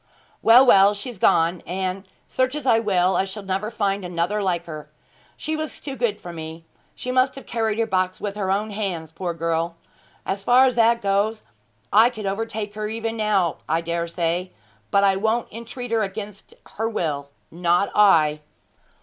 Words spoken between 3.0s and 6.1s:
I shall never find another like her! She was too